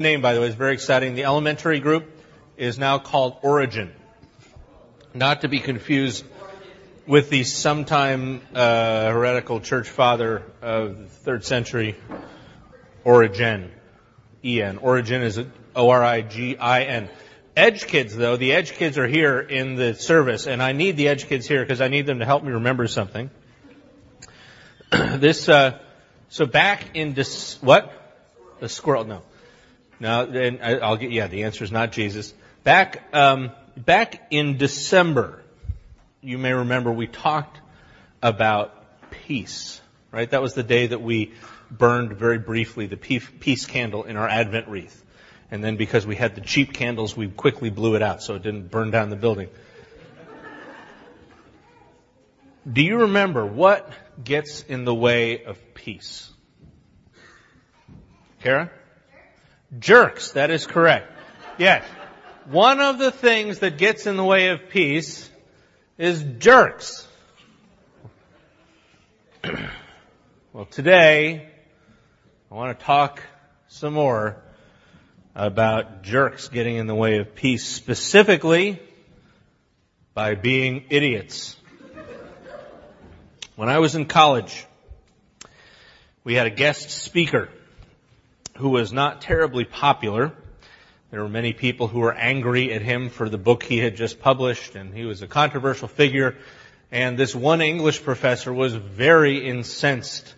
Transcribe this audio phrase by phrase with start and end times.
[0.00, 1.14] name, by the way, is very exciting.
[1.14, 2.10] The elementary group
[2.56, 3.92] is now called Origin.
[5.14, 6.24] Not to be confused
[7.06, 11.96] with the sometime uh, heretical church father of the third century,
[13.04, 13.70] Origen.
[14.42, 14.78] E-N.
[14.78, 15.38] Origin is
[15.76, 17.10] O-R-I-G-I-N.
[17.56, 21.08] Edge kids, though, the Edge kids are here in the service, and I need the
[21.08, 23.30] Edge kids here because I need them to help me remember something.
[24.90, 25.78] this, uh,
[26.30, 27.92] so back in this, what?
[28.60, 29.22] The squirrel, no.
[30.00, 32.32] No, and I'll get, yeah, the answer is not Jesus.
[32.64, 35.42] Back, um, back in December,
[36.22, 37.60] you may remember we talked
[38.22, 38.74] about
[39.10, 40.28] peace, right?
[40.28, 41.32] That was the day that we
[41.70, 45.04] burned very briefly the peace candle in our Advent wreath.
[45.50, 48.42] And then because we had the cheap candles, we quickly blew it out so it
[48.42, 49.48] didn't burn down the building.
[52.70, 53.90] Do you remember what
[54.22, 56.30] gets in the way of peace?
[58.42, 58.70] Kara?
[59.78, 61.12] Jerks, that is correct.
[61.56, 61.84] Yes.
[62.46, 65.30] One of the things that gets in the way of peace
[65.96, 67.06] is jerks.
[70.52, 71.48] well, today,
[72.50, 73.22] I want to talk
[73.68, 74.42] some more
[75.36, 78.82] about jerks getting in the way of peace, specifically
[80.14, 81.56] by being idiots.
[83.54, 84.66] When I was in college,
[86.24, 87.48] we had a guest speaker
[88.60, 90.32] who was not terribly popular.
[91.10, 94.20] There were many people who were angry at him for the book he had just
[94.20, 96.36] published, and he was a controversial figure.
[96.92, 100.34] And this one English professor was very incensed.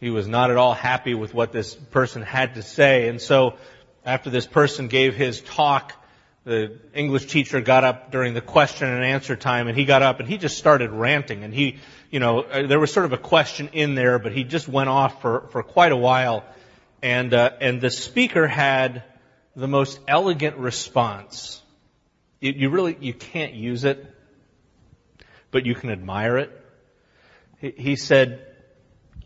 [0.00, 3.08] He was not at all happy with what this person had to say.
[3.08, 3.54] And so,
[4.04, 5.92] after this person gave his talk,
[6.44, 10.20] the English teacher got up during the question and answer time, and he got up
[10.20, 11.44] and he just started ranting.
[11.44, 14.42] And he, you know, uh, there was sort of a question in there, but he
[14.42, 16.44] just went off for, for quite a while
[17.02, 19.02] and uh, and the speaker had
[19.56, 21.60] the most elegant response.
[22.40, 24.06] You, you, really you can't use it,
[25.50, 26.50] but you can admire it.
[27.60, 28.46] He, he said,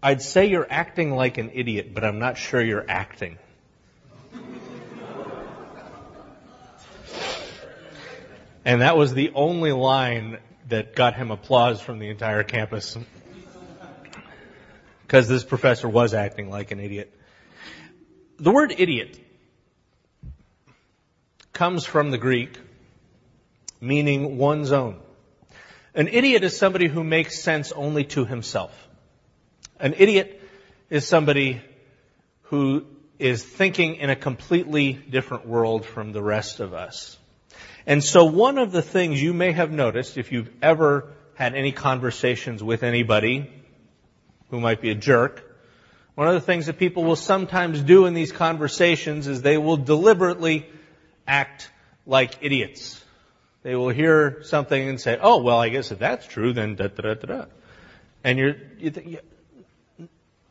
[0.03, 3.39] "I'd say you're acting like an idiot, but I'm not sure you're acting."
[8.65, 12.97] and that was the only line that got him applause from the entire campus.
[15.03, 17.16] Because this professor was acting like an idiot.
[18.39, 19.19] The word idiot
[21.53, 22.59] comes from the Greek
[23.81, 24.99] meaning one's own.
[25.95, 28.89] An idiot is somebody who makes sense only to himself.
[29.81, 30.43] An idiot
[30.91, 31.63] is somebody
[32.43, 32.87] who
[33.19, 37.19] is thinking in a completely different world from the rest of us.
[37.87, 41.73] And so one of the things you may have noticed if you've ever had any
[41.73, 43.51] conversations with anybody
[44.51, 45.46] who might be a jerk
[46.17, 49.77] one of the things that people will sometimes do in these conversations is they will
[49.77, 50.67] deliberately
[51.27, 51.71] act
[52.07, 53.05] like idiots.
[53.63, 56.89] They will hear something and say, oh, well, I guess if that's true, then da
[56.89, 57.45] da da da.
[58.25, 59.19] And you're, you think,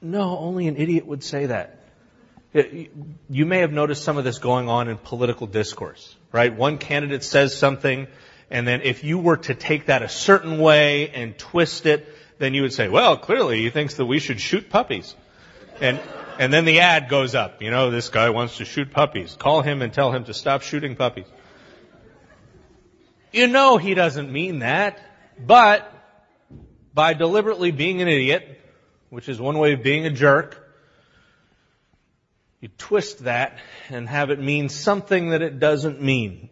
[0.02, 1.80] no, only an idiot would say that.
[2.54, 6.56] You may have noticed some of this going on in political discourse, right?
[6.56, 8.06] One candidate says something,
[8.52, 12.54] and then if you were to take that a certain way and twist it, then
[12.54, 15.16] you would say, well, clearly he thinks that we should shoot puppies.
[15.82, 16.00] And,
[16.40, 17.62] and then the ad goes up.
[17.62, 19.36] You know, this guy wants to shoot puppies.
[19.38, 21.26] Call him and tell him to stop shooting puppies.
[23.32, 25.00] You know he doesn't mean that,
[25.38, 25.92] but
[26.94, 28.62] by deliberately being an idiot,
[29.10, 30.62] which is one way of being a jerk,
[32.62, 33.58] you twist that
[33.90, 36.50] and have it mean something that it doesn't mean.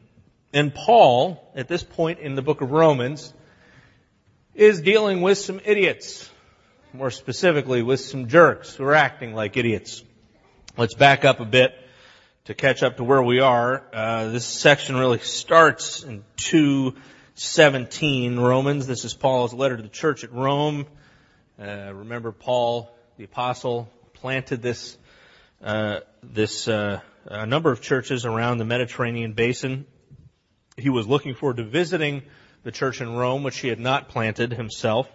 [0.51, 3.33] And Paul, at this point in the book of Romans,
[4.53, 6.29] is dealing with some idiots
[6.93, 10.03] more specifically with some jerks who are acting like idiots.
[10.77, 11.73] Let's back up a bit
[12.45, 13.83] to catch up to where we are.
[13.91, 18.85] Uh, this section really starts in 217 Romans.
[18.85, 20.85] This is Paul's letter to the church at Rome.
[21.59, 24.95] Uh, remember, Paul, the apostle, planted this
[25.63, 29.87] uh, this uh, a number of churches around the Mediterranean basin.
[30.77, 32.21] He was looking forward to visiting
[32.61, 35.09] the church in Rome, which he had not planted himself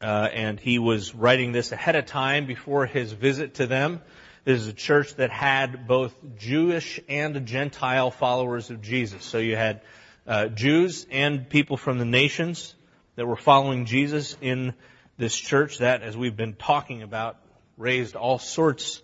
[0.00, 4.00] uh, and he was writing this ahead of time before his visit to them.
[4.44, 9.24] This is a church that had both Jewish and Gentile followers of Jesus.
[9.24, 9.82] So you had
[10.26, 12.74] uh, Jews and people from the nations
[13.16, 14.74] that were following Jesus in
[15.16, 15.78] this church.
[15.78, 17.36] That, as we've been talking about,
[17.76, 19.02] raised all sorts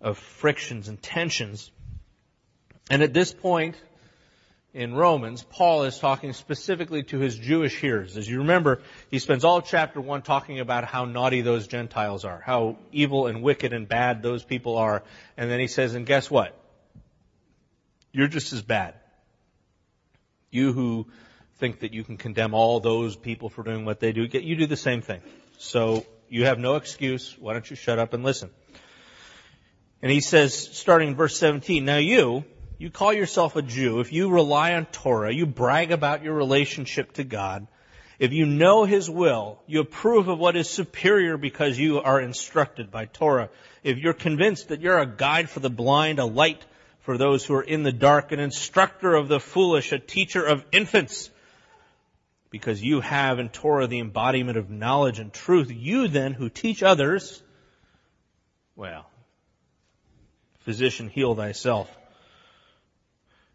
[0.00, 1.70] of frictions and tensions.
[2.88, 3.76] And at this point
[4.76, 8.18] in Romans, Paul is talking specifically to his Jewish hearers.
[8.18, 12.42] As you remember, he spends all chapter 1 talking about how naughty those Gentiles are,
[12.44, 15.02] how evil and wicked and bad those people are.
[15.38, 16.54] And then he says, and guess what?
[18.12, 18.96] You're just as bad.
[20.50, 21.06] You who
[21.54, 24.66] think that you can condemn all those people for doing what they do, you do
[24.66, 25.22] the same thing.
[25.56, 27.34] So you have no excuse.
[27.38, 28.50] Why don't you shut up and listen?
[30.02, 32.44] And he says, starting in verse 17, now you,
[32.78, 37.12] you call yourself a Jew, if you rely on Torah, you brag about your relationship
[37.14, 37.66] to God,
[38.18, 42.90] if you know His will, you approve of what is superior because you are instructed
[42.90, 43.50] by Torah.
[43.82, 46.64] If you're convinced that you're a guide for the blind, a light
[47.00, 50.64] for those who are in the dark, an instructor of the foolish, a teacher of
[50.72, 51.30] infants,
[52.50, 56.82] because you have in Torah the embodiment of knowledge and truth, you then who teach
[56.82, 57.42] others,
[58.74, 59.10] well,
[60.60, 61.94] physician, heal thyself.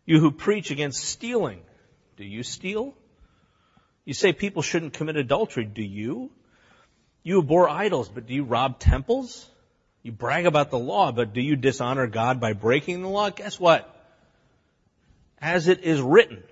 [0.05, 1.61] You who preach against stealing,
[2.17, 2.93] do you steal?
[4.05, 6.31] You say people shouldn't commit adultery, do you?
[7.23, 9.47] You abhor idols, but do you rob temples?
[10.03, 13.29] You brag about the law, but do you dishonor God by breaking the law?
[13.29, 13.87] Guess what?
[15.39, 16.43] As it is written,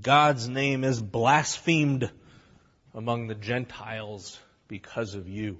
[0.00, 2.10] God's name is blasphemed
[2.94, 4.38] among the Gentiles
[4.68, 5.58] because of you.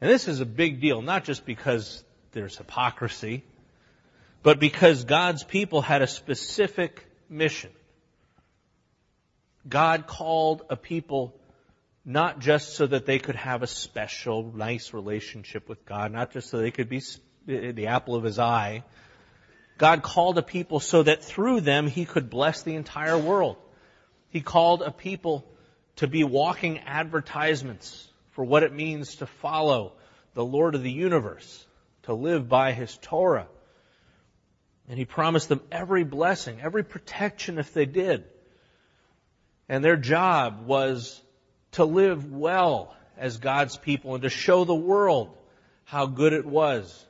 [0.00, 2.02] And this is a big deal, not just because
[2.32, 3.44] there's hypocrisy,
[4.44, 7.70] but because God's people had a specific mission.
[9.66, 11.34] God called a people
[12.04, 16.50] not just so that they could have a special, nice relationship with God, not just
[16.50, 17.02] so they could be
[17.46, 18.84] the apple of his eye.
[19.78, 23.56] God called a people so that through them he could bless the entire world.
[24.28, 25.46] He called a people
[25.96, 29.94] to be walking advertisements for what it means to follow
[30.34, 31.64] the Lord of the universe,
[32.02, 33.46] to live by his Torah.
[34.88, 38.24] And he promised them every blessing, every protection if they did.
[39.68, 41.20] And their job was
[41.72, 45.36] to live well as God's people and to show the world
[45.84, 47.04] how good it was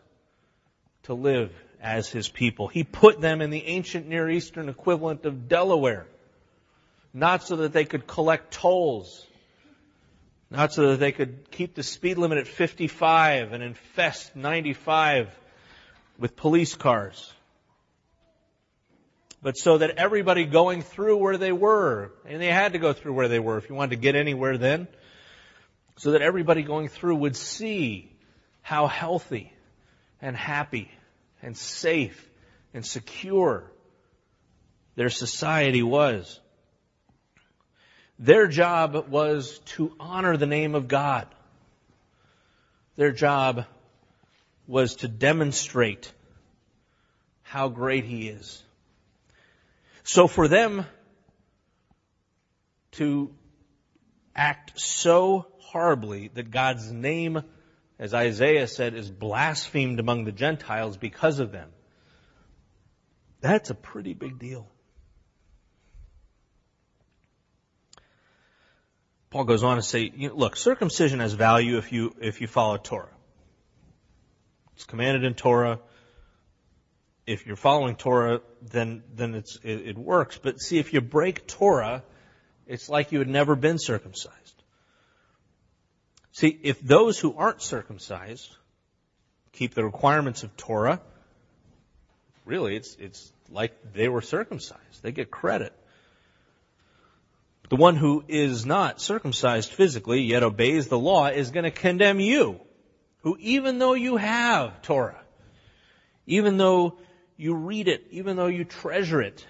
[1.04, 2.68] to live as his people.
[2.68, 6.06] He put them in the ancient Near Eastern equivalent of Delaware,
[7.12, 9.26] not so that they could collect tolls,
[10.50, 15.28] not so that they could keep the speed limit at 55 and infest 95
[16.18, 17.33] with police cars
[19.44, 23.12] but so that everybody going through where they were, and they had to go through
[23.12, 24.88] where they were if you wanted to get anywhere then,
[25.96, 28.10] so that everybody going through would see
[28.62, 29.52] how healthy
[30.22, 30.90] and happy
[31.42, 32.26] and safe
[32.72, 33.70] and secure
[34.96, 36.40] their society was.
[38.18, 41.28] Their job was to honor the name of God.
[42.96, 43.66] Their job
[44.66, 46.10] was to demonstrate
[47.42, 48.64] how great He is.
[50.04, 50.84] So for them
[52.92, 53.34] to
[54.36, 57.42] act so horribly that God's name,
[57.98, 61.70] as Isaiah said, is blasphemed among the Gentiles because of them,
[63.40, 64.68] that's a pretty big deal.
[69.30, 73.08] Paul goes on to say, look, circumcision has value if you, if you follow Torah.
[74.74, 75.80] It's commanded in Torah
[77.26, 80.38] if you're following Torah, then then it, it, works.
[80.38, 82.02] But see, if you break Torah,
[82.66, 84.62] it's like you had never been circumcised.
[86.32, 88.50] See, if those who aren't circumcised
[89.52, 91.00] keep the requirements of Torah,
[92.44, 95.02] really, it's it's like they were circumcised.
[95.02, 95.72] They get credit.
[97.70, 102.20] The one who is not circumcised physically, yet obeys the law, is going to condemn
[102.20, 102.60] you,
[103.22, 105.22] who even though you have Torah,
[106.26, 106.98] even though
[107.36, 109.44] you read it, even though you treasure it,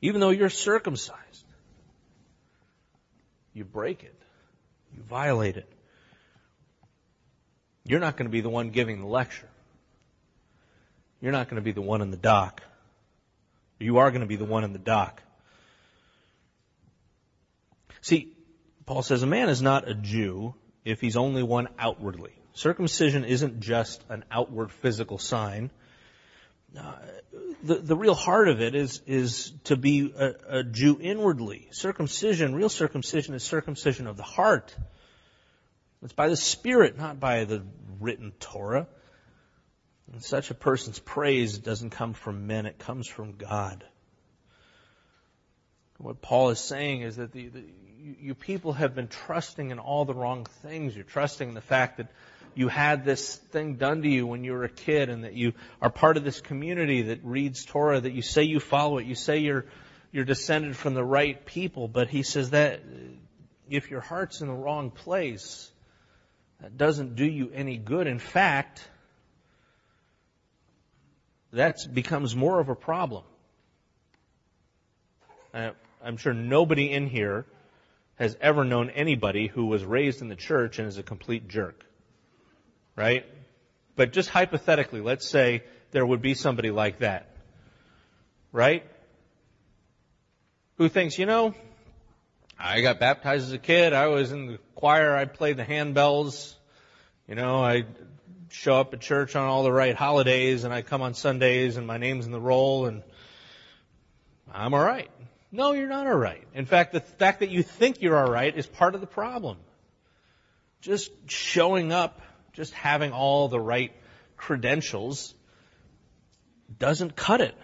[0.00, 1.44] even though you're circumcised.
[3.54, 4.14] You break it.
[4.94, 5.72] You violate it.
[7.84, 9.48] You're not going to be the one giving the lecture.
[11.20, 12.62] You're not going to be the one in the dock.
[13.78, 15.22] You are going to be the one in the dock.
[18.02, 18.32] See,
[18.84, 22.34] Paul says a man is not a Jew if he's only one outwardly.
[22.56, 25.70] Circumcision isn't just an outward physical sign.
[26.74, 26.94] Uh,
[27.62, 31.68] the, the real heart of it is, is to be a, a Jew inwardly.
[31.72, 34.74] Circumcision, real circumcision is circumcision of the heart.
[36.02, 37.62] It's by the Spirit, not by the
[38.00, 38.86] written Torah.
[40.10, 43.84] And such a person's praise doesn't come from men, it comes from God.
[45.98, 47.64] What Paul is saying is that the, the
[47.98, 50.94] you, you people have been trusting in all the wrong things.
[50.94, 52.08] You're trusting in the fact that
[52.56, 55.52] you had this thing done to you when you were a kid and that you
[55.82, 59.14] are part of this community that reads Torah, that you say you follow it, you
[59.14, 59.66] say you're,
[60.10, 62.80] you're descended from the right people, but he says that
[63.68, 65.70] if your heart's in the wrong place,
[66.62, 68.06] that doesn't do you any good.
[68.06, 68.88] In fact,
[71.52, 73.24] that becomes more of a problem.
[75.52, 77.44] I'm sure nobody in here
[78.16, 81.84] has ever known anybody who was raised in the church and is a complete jerk.
[82.96, 83.24] Right?
[83.94, 87.30] But just hypothetically, let's say there would be somebody like that.
[88.52, 88.84] Right?
[90.78, 91.54] Who thinks, you know,
[92.58, 96.54] I got baptized as a kid, I was in the choir, I played the handbells,
[97.28, 97.84] you know, I
[98.48, 101.86] show up at church on all the right holidays and I come on Sundays and
[101.86, 103.02] my name's in the roll and
[104.52, 105.10] I'm alright.
[105.52, 106.44] No, you're not alright.
[106.54, 109.58] In fact, the fact that you think you're alright is part of the problem.
[110.80, 112.20] Just showing up,
[112.56, 113.92] just having all the right
[114.36, 115.34] credentials
[116.78, 117.54] doesn't cut it.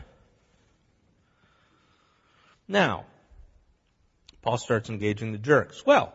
[2.68, 3.06] Now,
[4.42, 5.84] Paul starts engaging the jerks.
[5.84, 6.14] Well,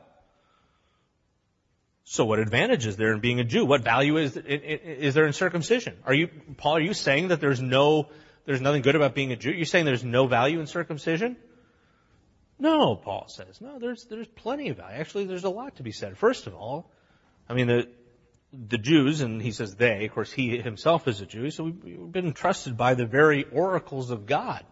[2.03, 3.65] so what advantage is there in being a Jew?
[3.65, 5.97] What value is, is there in circumcision?
[6.05, 8.07] Are you, Paul, are you saying that there's no,
[8.45, 9.51] there's nothing good about being a Jew?
[9.51, 11.35] You're saying there's no value in circumcision?
[12.59, 13.59] No, Paul says.
[13.61, 14.97] No, there's, there's plenty of value.
[14.97, 16.17] Actually, there's a lot to be said.
[16.17, 16.89] First of all,
[17.49, 17.87] I mean, the,
[18.53, 22.11] the Jews, and he says they, of course he himself is a Jew, so we've
[22.11, 24.63] been trusted by the very oracles of God.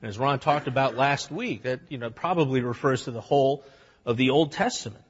[0.00, 3.64] And as Ron talked about last week, that, you know, probably refers to the whole
[4.04, 5.04] of the Old Testament.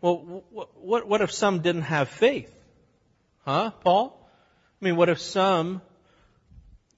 [0.00, 2.54] Well, what, what if some didn't have faith?
[3.44, 4.18] Huh, Paul?
[4.80, 5.82] I mean, what if some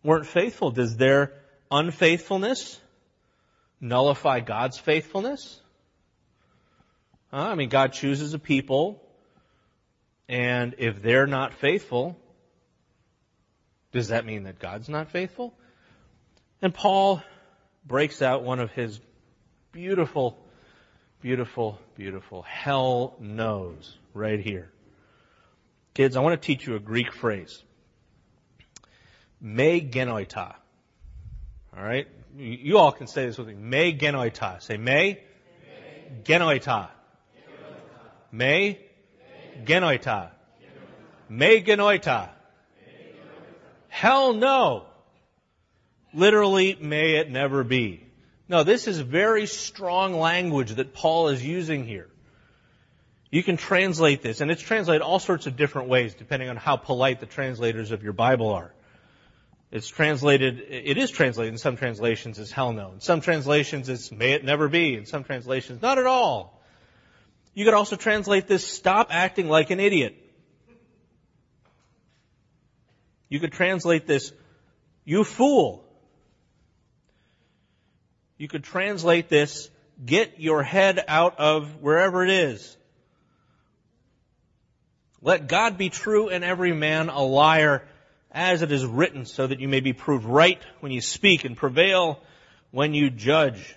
[0.03, 0.71] weren't faithful?
[0.71, 1.33] Does their
[1.71, 2.79] unfaithfulness
[3.81, 5.61] nullify God's faithfulness?
[7.31, 7.49] Huh?
[7.49, 9.03] I mean, God chooses a people,
[10.31, 12.17] and if they're not faithful,
[13.91, 15.53] does that mean that God's not faithful?
[16.63, 17.21] And Paul
[17.85, 19.01] breaks out one of his
[19.73, 20.39] beautiful,
[21.21, 24.71] beautiful, beautiful hell nos right here.
[25.95, 27.65] Kids, I want to teach you a Greek phrase.
[29.41, 30.55] Me genoita.
[31.77, 32.07] All right?
[32.37, 33.55] You all can say this with me.
[33.55, 34.63] Me genoita.
[34.63, 35.19] Say me.
[36.23, 36.91] Genoita.
[38.31, 38.79] Me.
[39.64, 40.31] Genoita.
[41.29, 42.29] Me genoita.
[43.88, 44.87] Hell no.
[46.12, 48.07] Literally, may it never be.
[48.49, 52.09] No, this is very strong language that Paul is using here.
[53.31, 56.76] You can translate this, and it's translated all sorts of different ways depending on how
[56.76, 58.75] polite the translators of your Bible are.
[59.71, 62.90] It's translated, it is translated in some translations as hell no.
[62.93, 64.97] In some translations it's may it never be.
[64.97, 66.60] In some translations, not at all.
[67.61, 70.17] You could also translate this, stop acting like an idiot.
[73.29, 74.33] You could translate this,
[75.05, 75.85] you fool.
[78.38, 79.69] You could translate this,
[80.02, 82.79] get your head out of wherever it is.
[85.21, 87.87] Let God be true and every man a liar,
[88.33, 91.59] as it is written, so that you may be proved right when you speak and
[91.59, 92.23] prevail
[92.71, 93.76] when you judge.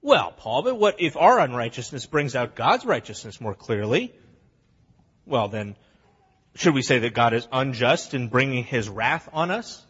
[0.00, 4.14] Well, Paul, but what if our unrighteousness brings out God's righteousness more clearly?
[5.26, 5.76] Well, then,
[6.54, 9.84] should we say that God is unjust in bringing his wrath on us?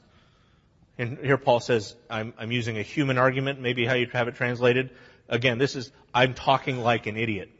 [0.96, 4.34] And here Paul says, I'm, I'm using a human argument, maybe how you'd have it
[4.34, 4.90] translated.
[5.28, 7.50] Again, this is, I'm talking like an idiot.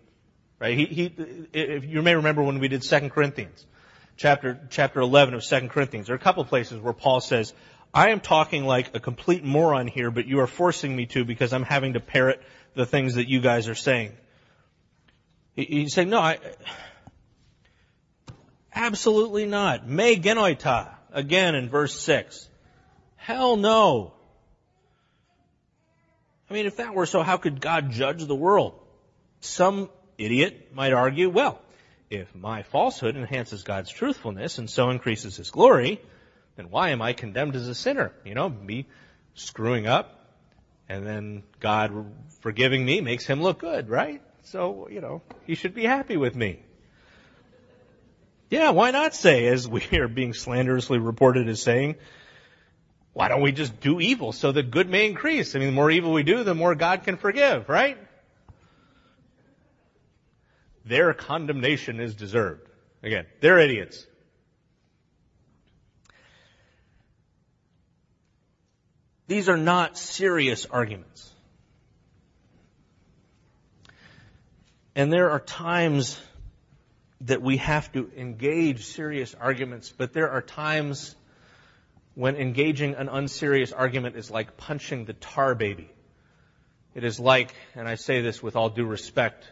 [0.59, 0.77] Right?
[0.77, 1.15] He, he,
[1.53, 3.65] if you may remember when we did 2 Corinthians,
[4.17, 7.55] chapter, chapter 11 of 2 Corinthians, there are a couple places where Paul says,
[7.93, 11.53] I am talking like a complete moron here, but you are forcing me to because
[11.53, 12.43] I'm having to parrot
[12.75, 14.13] the things that you guys are saying.
[15.55, 16.39] He, he's saying, no, I,
[18.75, 19.89] absolutely not.
[19.89, 22.49] Me genoita, again in verse 6.
[23.17, 24.13] Hell no.
[26.51, 28.75] I mean, if that were so, how could God judge the world?
[29.41, 31.61] Some idiot might argue, well,
[32.11, 36.01] if my falsehood enhances God's truthfulness and so increases His glory,
[36.59, 38.13] then why am I condemned as a sinner?
[38.25, 38.87] You know, me
[39.35, 40.35] screwing up
[40.89, 44.21] and then God forgiving me makes Him look good, right?
[44.43, 46.59] So, you know, He should be happy with me.
[48.51, 51.95] Yeah, why not say, as we are being slanderously reported as saying,
[53.13, 55.55] why don't we just do evil so that good may increase?
[55.55, 57.99] I mean, the more evil we do, the more God can forgive, right?
[60.85, 62.69] Their condemnation is deserved.
[63.05, 64.05] Again, they're idiots.
[69.29, 71.31] These are not serious arguments.
[74.97, 76.19] And there are times
[77.23, 81.15] that we have to engage serious arguments, but there are times
[82.15, 85.91] when engaging an unserious argument is like punching the tar baby.
[86.95, 89.49] It is like, and I say this with all due respect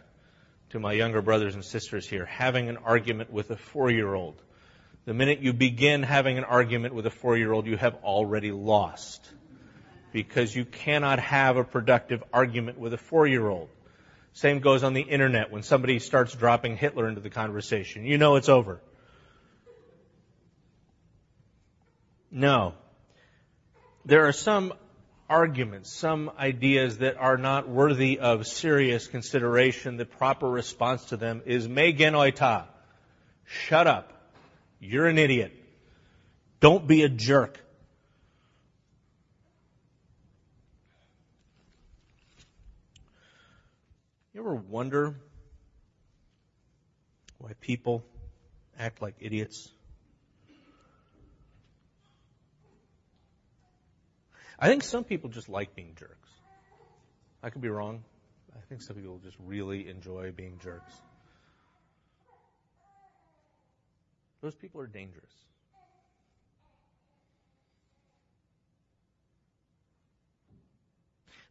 [0.71, 4.41] to my younger brothers and sisters here, having an argument with a four year old.
[5.05, 8.51] The minute you begin having an argument with a four year old, you have already
[8.51, 9.25] lost.
[10.17, 13.69] Because you cannot have a productive argument with a four year old.
[14.33, 18.03] Same goes on the internet when somebody starts dropping Hitler into the conversation.
[18.03, 18.81] You know it's over.
[22.31, 22.73] No.
[24.05, 24.73] There are some
[25.29, 29.97] arguments, some ideas that are not worthy of serious consideration.
[29.97, 32.65] The proper response to them is me genoita.
[33.45, 34.11] Shut up.
[34.79, 35.53] You're an idiot.
[36.59, 37.59] Don't be a jerk.
[44.47, 45.13] Ever wonder
[47.37, 48.05] why people
[48.79, 49.69] act like idiots?
[54.57, 56.29] I think some people just like being jerks.
[57.43, 58.05] I could be wrong.
[58.55, 60.93] I think some people just really enjoy being jerks.
[64.41, 65.25] Those people are dangerous.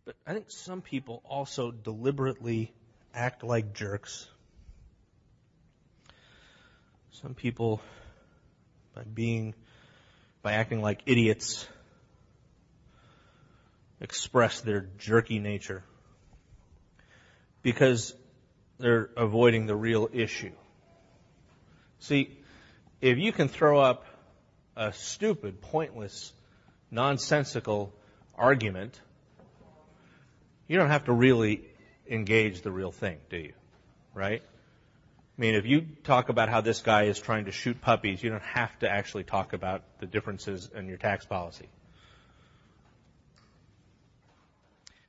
[0.06, 2.72] But I think some people also deliberately
[3.16, 4.28] act like jerks.
[7.12, 7.80] Some people,
[8.94, 9.54] by being,
[10.42, 11.66] by acting like idiots,
[14.00, 15.82] express their jerky nature
[17.62, 18.14] because
[18.78, 20.52] they're avoiding the real issue.
[22.00, 22.38] See,
[23.00, 24.04] if you can throw up
[24.76, 26.32] a stupid, pointless,
[26.90, 27.92] nonsensical
[28.37, 29.00] argument
[30.68, 31.62] you don't have to really
[32.08, 33.52] engage the real thing, do you?
[34.14, 34.42] Right?
[35.36, 38.30] I mean, if you talk about how this guy is trying to shoot puppies, you
[38.30, 41.68] don't have to actually talk about the differences in your tax policy.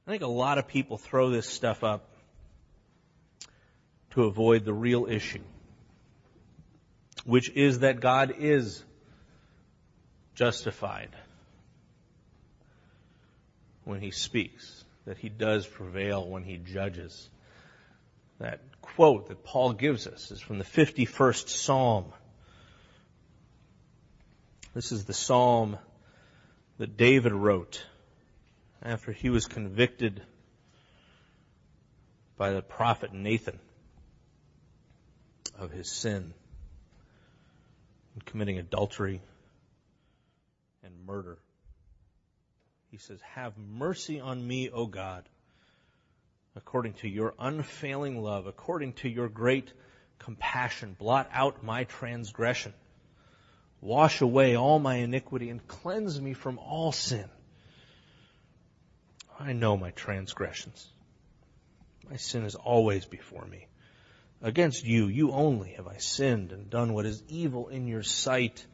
[0.05, 2.09] I think a lot of people throw this stuff up
[4.11, 5.43] to avoid the real issue,
[7.25, 8.83] which is that God is
[10.35, 11.09] justified
[13.85, 17.29] when he speaks that he does prevail when he judges.
[18.39, 22.11] That quote that Paul gives us is from the 51st Psalm.
[24.73, 25.77] This is the Psalm
[26.77, 27.83] that David wrote
[28.83, 30.21] after he was convicted
[32.35, 33.59] by the prophet Nathan
[35.57, 36.33] of his sin
[38.13, 39.21] in committing adultery
[40.83, 41.37] and murder.
[42.89, 45.27] He says, Have mercy on me, O God,
[46.55, 49.71] according to your unfailing love, according to your great
[50.19, 50.95] compassion.
[50.97, 52.73] Blot out my transgression.
[53.81, 57.29] Wash away all my iniquity and cleanse me from all sin.
[59.39, 60.87] I know my transgressions.
[62.09, 63.67] My sin is always before me.
[64.41, 68.65] Against you, you only have I sinned and done what is evil in your sight,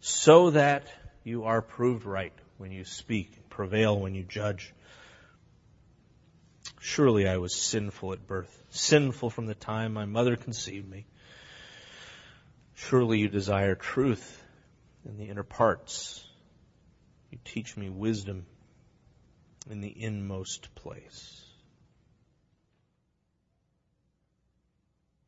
[0.00, 0.86] so that
[1.24, 4.74] you are proved right when you speak prevail when you judge.
[6.78, 11.06] Surely I was sinful at birth, sinful from the time my mother conceived me.
[12.74, 14.44] Surely you desire truth
[15.06, 16.22] in the inner parts.
[17.30, 18.44] You teach me wisdom
[19.70, 21.42] in the inmost place.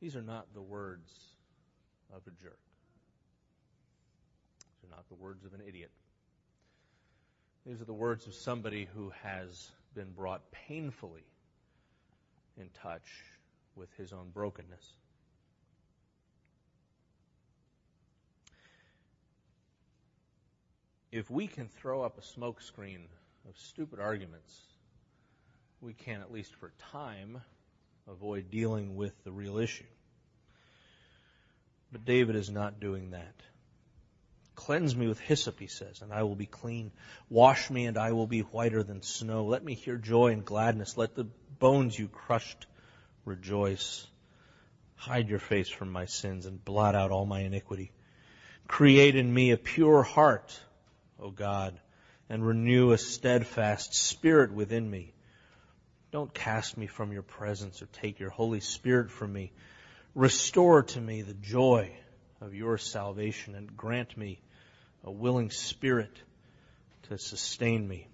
[0.02, 1.10] These are not the words
[2.14, 2.58] of a jerk.
[4.82, 5.90] These are not the words of an idiot.
[7.64, 11.24] These are the words of somebody who has been brought painfully
[12.58, 13.08] in touch
[13.76, 14.94] with his own brokenness.
[21.12, 23.02] If we can throw up a smokescreen
[23.48, 24.60] of stupid arguments,
[25.80, 27.42] we can, at least for time,
[28.08, 29.84] avoid dealing with the real issue.
[31.92, 33.34] But David is not doing that.
[34.54, 36.92] Cleanse me with hyssop, he says, and I will be clean.
[37.30, 39.46] Wash me, and I will be whiter than snow.
[39.46, 40.96] Let me hear joy and gladness.
[40.96, 41.24] Let the
[41.58, 42.66] bones you crushed
[43.24, 44.06] rejoice.
[44.96, 47.92] Hide your face from my sins and blot out all my iniquity.
[48.68, 50.58] Create in me a pure heart,
[51.18, 51.78] O God,
[52.28, 55.12] and renew a steadfast spirit within me.
[56.12, 59.50] Don't cast me from your presence or take your Holy Spirit from me.
[60.14, 61.96] Restore to me the joy
[62.42, 64.40] of your salvation and grant me
[65.04, 66.12] a willing spirit
[67.08, 68.08] to sustain me.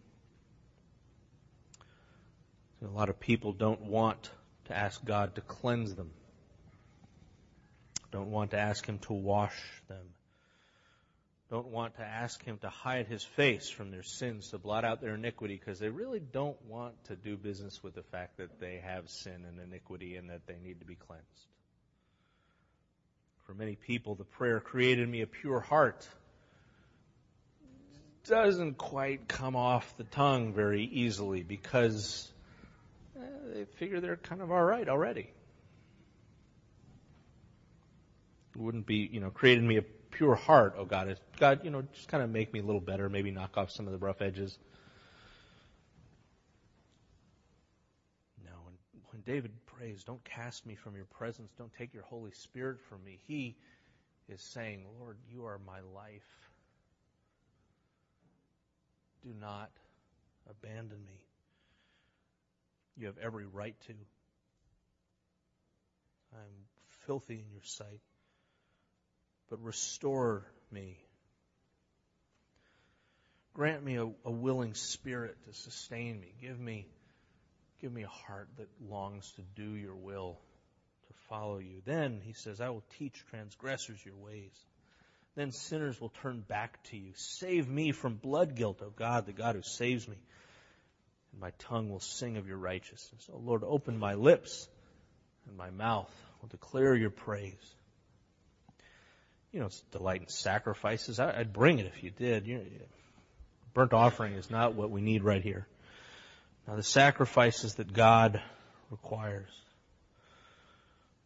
[2.82, 4.30] A lot of people don't want
[4.66, 6.10] to ask God to cleanse them.
[8.12, 10.04] Don't want to ask Him to wash them.
[11.50, 15.00] Don't want to ask Him to hide His face from their sins, to blot out
[15.00, 18.80] their iniquity, because they really don't want to do business with the fact that they
[18.84, 21.48] have sin and iniquity and that they need to be cleansed.
[23.48, 26.06] For many people, the prayer created me a pure heart
[28.26, 32.30] doesn't quite come off the tongue very easily because
[33.16, 33.22] eh,
[33.54, 35.30] they figure they're kind of all right already.
[38.54, 41.18] It wouldn't be, you know, created me a pure heart, oh God.
[41.38, 43.86] God, you know, just kind of make me a little better, maybe knock off some
[43.86, 44.58] of the rough edges.
[48.44, 48.74] No, when,
[49.10, 53.04] when David prays, don't cast me from your presence, don't take your Holy Spirit from
[53.04, 53.56] me, he
[54.28, 56.50] is saying, Lord, you are my life.
[59.22, 59.70] Do not
[60.50, 61.20] abandon me.
[62.96, 63.92] You have every right to.
[66.34, 66.66] I'm
[67.06, 68.00] filthy in your sight
[69.50, 70.98] but restore me.
[73.54, 76.32] Grant me a, a, willing spirit to sustain me.
[76.40, 76.86] Give me,
[77.80, 80.38] give me a heart that longs to do your will,
[81.06, 81.82] to follow you.
[81.84, 84.52] Then, he says, I will teach transgressors your ways.
[85.36, 87.12] Then sinners will turn back to you.
[87.14, 90.16] Save me from blood guilt, O God, the God who saves me.
[91.32, 93.28] And my tongue will sing of your righteousness.
[93.32, 94.68] O Lord, open my lips,
[95.46, 96.10] and my mouth
[96.40, 97.74] will declare your praise
[99.52, 101.18] you know, it's delight in sacrifices.
[101.18, 102.48] I, would bring it if you did.
[103.74, 105.66] Burnt offering is not what we need right here.
[106.68, 108.42] Now, the sacrifices that God
[108.90, 109.48] requires,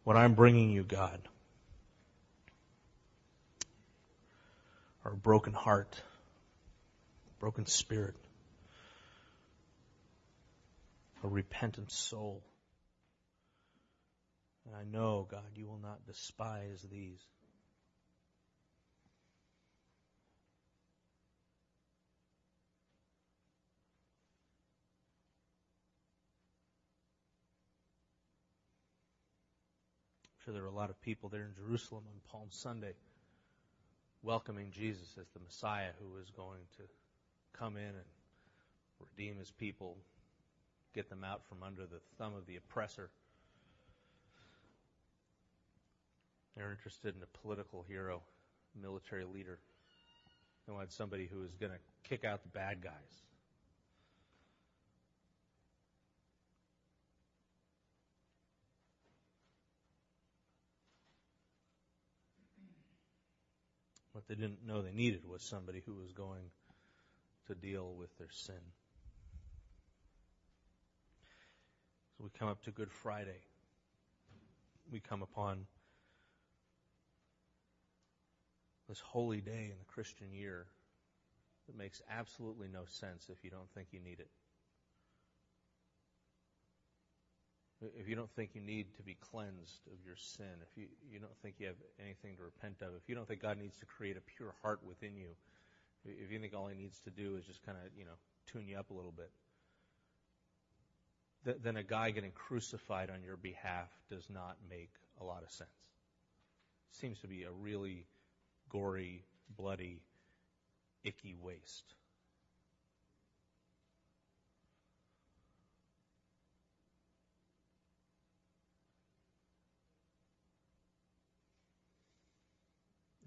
[0.05, 1.19] what I'm bringing you, God,
[5.03, 6.01] are a broken heart,
[7.41, 8.15] broken spirit,
[11.25, 12.41] a repentant soul.
[14.65, 17.19] And I know, God, you will not despise these.
[30.53, 32.93] Sure there were a lot of people there in Jerusalem on Palm Sunday
[34.21, 36.83] welcoming Jesus as the Messiah who was going to
[37.57, 38.09] come in and
[38.99, 39.97] redeem his people,
[40.93, 43.09] get them out from under the thumb of the oppressor.
[46.55, 48.21] They're interested in a political hero,
[48.79, 49.59] military leader.
[50.67, 53.23] They wanted somebody who was going to kick out the bad guys.
[64.13, 66.51] What they didn't know they needed was somebody who was going
[67.47, 68.55] to deal with their sin.
[72.17, 73.41] So we come up to Good Friday.
[74.91, 75.65] We come upon
[78.87, 80.67] this holy day in the Christian year
[81.65, 84.29] that makes absolutely no sense if you don't think you need it.
[87.99, 91.19] If you don't think you need to be cleansed of your sin, if you, you
[91.19, 93.85] don't think you have anything to repent of, if you don't think God needs to
[93.85, 95.29] create a pure heart within you,
[96.05, 98.17] if you think all He needs to do is just kind of, you know,
[98.51, 99.31] tune you up a little bit,
[101.45, 104.91] th- then a guy getting crucified on your behalf does not make
[105.21, 105.69] a lot of sense.
[106.91, 108.05] Seems to be a really
[108.69, 109.23] gory,
[109.57, 110.01] bloody,
[111.03, 111.95] icky waste.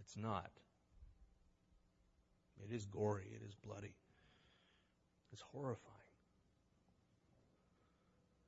[0.06, 0.50] It's not.
[2.64, 3.26] It is gory.
[3.34, 3.94] It is bloody.
[5.32, 5.94] It's horrifying.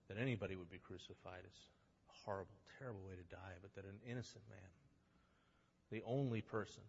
[0.09, 1.59] That anybody would be crucified is
[2.09, 4.71] a horrible, terrible way to die, but that an innocent man,
[5.91, 6.83] the only person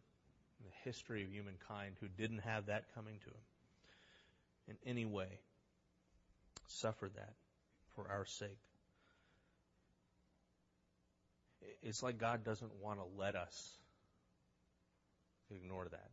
[0.60, 3.46] in the history of humankind who didn't have that coming to him
[4.70, 5.40] in any way,
[6.68, 7.34] suffered that
[7.96, 8.60] for our sake.
[11.82, 13.78] It's like God doesn't want to let us
[15.56, 16.12] ignore that.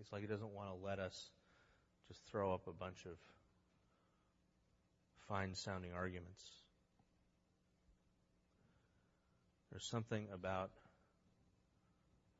[0.00, 1.30] It's like he doesn't want to let us
[2.08, 3.16] just throw up a bunch of
[5.28, 6.44] fine sounding arguments.
[9.70, 10.70] There's something about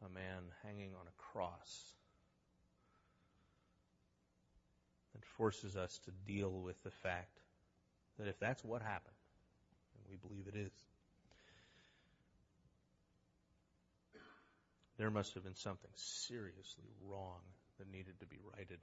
[0.05, 1.94] a man hanging on a cross
[5.14, 7.38] that forces us to deal with the fact
[8.18, 9.14] that if that's what happened,
[9.94, 10.72] and we believe it is,
[15.00, 17.40] There must have been something seriously wrong
[17.78, 18.80] that needed to be righted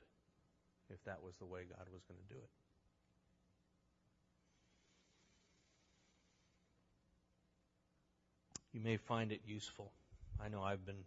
[0.90, 2.50] if that was the way God was going to do it.
[8.74, 9.92] You may find it useful
[10.44, 11.04] I know I've been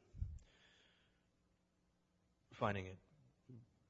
[2.53, 2.99] finding it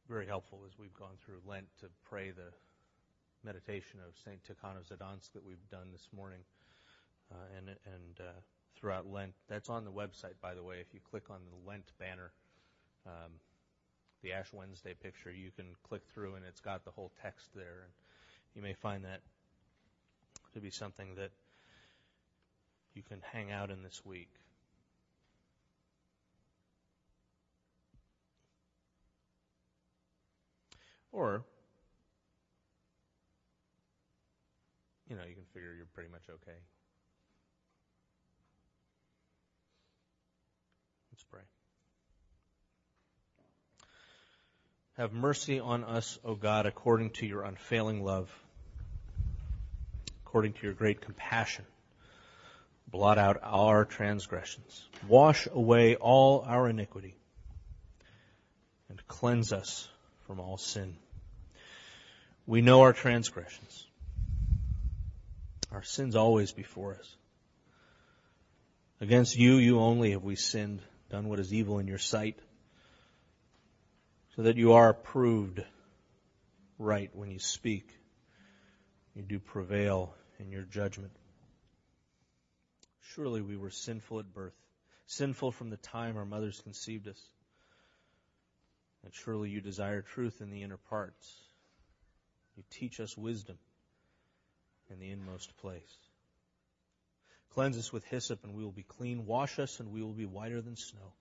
[0.09, 2.53] very helpful as we've gone through Lent to pray the
[3.45, 4.41] meditation of St.
[4.45, 6.41] Tikhon of Zadonsk that we've done this morning
[7.31, 8.41] uh, and, and uh,
[8.77, 9.35] throughout Lent.
[9.49, 10.77] That's on the website, by the way.
[10.81, 12.33] If you click on the Lent banner,
[13.07, 13.33] um,
[14.23, 17.85] the Ash Wednesday picture, you can click through and it's got the whole text there.
[17.85, 17.93] And
[18.55, 19.21] you may find that
[20.55, 21.31] to be something that
[22.95, 24.31] you can hang out in this week.
[31.13, 31.45] Or,
[35.09, 36.59] you know, you can figure you're pretty much okay.
[41.21, 41.43] Let's pray.
[44.97, 48.31] Have mercy on us, O God, according to your unfailing love,
[50.25, 51.67] according to your great compassion.
[52.91, 54.83] Blot out our transgressions.
[55.09, 57.15] Wash away all our iniquity
[58.89, 59.87] and cleanse us
[60.27, 60.97] from all sin.
[62.47, 63.87] We know our transgressions.
[65.71, 67.15] Our sins always before us.
[69.03, 70.81] Against you, you only have we sinned,
[71.11, 72.39] done what is evil in your sight,
[74.37, 75.61] so that you are proved
[76.79, 77.89] right when you speak.
[79.15, 81.13] You do prevail in your judgment.
[83.15, 84.55] Surely we were sinful at birth,
[85.07, 87.21] sinful from the time our mothers conceived us.
[89.03, 91.35] And surely you desire truth in the inner parts.
[92.57, 93.59] You teach us wisdom
[94.91, 95.97] in the inmost place.
[97.51, 99.27] Cleanse us with hyssop and we will be clean.
[99.27, 101.13] Wash us and we will be whiter than snow.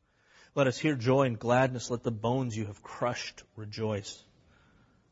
[0.56, 1.90] Let us hear joy and gladness.
[1.90, 4.24] Let the bones you have crushed rejoice.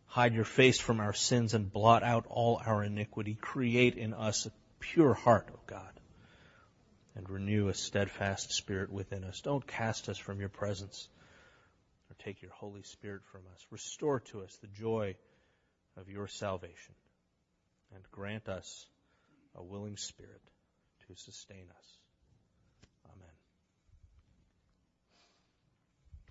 [0.06, 3.36] Hide your face from our sins and blot out all our iniquity.
[3.40, 6.00] Create in us a pure heart, O God,
[7.16, 9.42] and renew a steadfast spirit within us.
[9.42, 11.08] Don't cast us from your presence
[12.10, 13.66] or take your Holy Spirit from us.
[13.72, 15.16] Restore to us the joy
[15.98, 16.96] of your salvation
[17.94, 18.86] and grant us
[19.56, 20.42] a willing spirit
[21.08, 21.97] to sustain us.